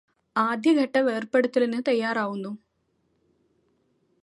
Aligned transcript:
ആദ്യ 0.35 0.71
ഘട്ട 0.73 0.97
വേർപ്പെടുത്തലിനു 0.99 1.81
തയാറാവുന്നു 1.87 2.51